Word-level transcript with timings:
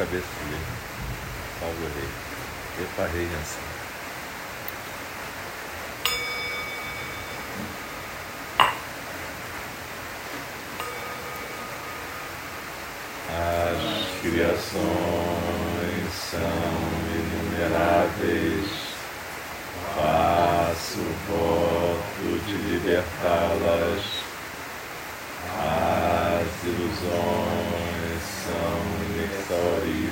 cabeça 0.00 0.26
dele. 0.48 0.64
Salve 1.60 1.84
o 1.84 1.88
rei. 1.94 2.08
Epa, 2.80 3.04
rei 3.12 3.26
Anselmo. 3.26 3.80
As 13.28 13.80
criações 14.22 16.08
são 16.30 16.60
inumeráveis. 17.14 18.68
Faço 19.94 21.04
voto 21.28 22.28
de 22.46 22.54
libertá-las. 22.54 24.04
As 25.58 26.48
ilusões 26.64 28.22
são 28.46 28.79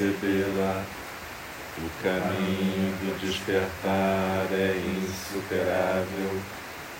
percebê-la. 0.00 0.82
O 1.78 2.02
caminho 2.02 2.92
do 2.96 3.20
despertar 3.20 4.46
é 4.50 4.76
insuperável. 5.02 6.40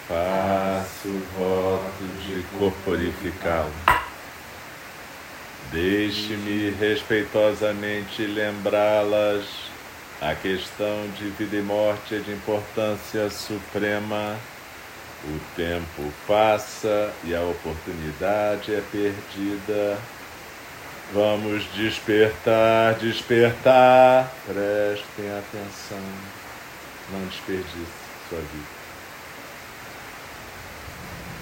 Faço 0.07 1.09
voto 1.37 2.05
de 2.25 2.43
corporificá-lo. 2.59 3.73
Deixe-me 5.73 6.71
respeitosamente 6.71 8.27
lembrá-las. 8.27 9.45
A 10.21 10.35
questão 10.35 11.09
de 11.19 11.31
vida 11.31 11.57
e 11.57 11.63
morte 11.63 12.15
é 12.15 12.19
de 12.19 12.33
importância 12.33 13.31
suprema. 13.31 14.37
O 15.25 15.39
tempo 15.55 16.13
passa 16.27 17.13
e 17.25 17.35
a 17.35 17.43
oportunidade 17.43 18.75
é 18.75 18.83
perdida. 18.91 19.99
Vamos 21.13 21.65
despertar, 21.75 22.95
despertar. 22.95 24.33
Prestem 24.47 25.39
atenção. 25.39 25.99
Não 27.11 27.27
desperdice 27.27 27.87
sua 28.29 28.39
vida. 28.39 28.81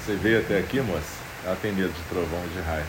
Você 0.05 0.15
veio 0.17 0.41
até 0.41 0.59
aqui, 0.59 0.81
moça? 0.81 1.19
Ela 1.45 1.57
tem 1.57 1.73
medo 1.73 1.93
de 1.93 2.03
trovão 2.05 2.43
de 2.49 2.61
raio. 2.61 2.87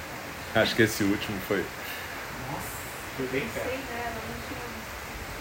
Acho 0.55 0.75
que 0.75 0.83
esse 0.83 1.03
último 1.03 1.37
foi. 1.47 1.57
Nossa, 1.57 2.67
foi 3.17 3.27
bem 3.27 3.47
perto. 3.49 4.19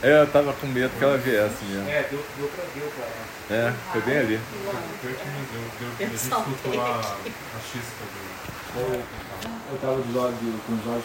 É, 0.00 0.22
eu 0.22 0.27
tava 0.28 0.53
com 0.53 0.66
medo 0.69 0.97
que 0.97 1.03
ela 1.03 1.19
viesse 1.19 1.65
mesmo. 1.65 1.88
É, 1.88 2.03
deu, 2.09 2.25
deu 2.37 2.48
pra 2.48 2.65
pra 2.65 3.06
ela. 3.06 3.69
É, 3.69 3.75
foi 3.91 4.00
bem 4.03 4.19
ali. 4.19 4.41
Pior 5.00 5.15
que 5.15 5.27
não 5.27 5.43
deu, 5.50 5.65
deu, 5.81 5.88
a 5.98 6.03
gente 6.03 6.15
escutou 6.15 6.81
a, 6.81 7.03
chispa 7.60 8.04
do. 8.04 8.38
Eu, 8.78 9.78
tava 9.81 9.94
lado 9.94 10.34
do, 10.38 10.66
com 10.66 10.72
os 10.75 10.87
olhos 10.87 10.97